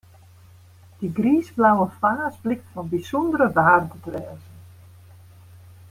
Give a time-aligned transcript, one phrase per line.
[0.99, 4.49] Dy griisblauwe faas blykt fan bysûndere wearde te wêze.